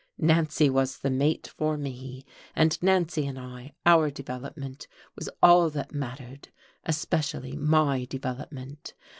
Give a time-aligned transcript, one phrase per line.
[0.17, 5.93] Nancy was the mate for me, and Nancy and I, our development, was all that
[5.93, 6.49] mattered,
[6.85, 8.95] especially my development.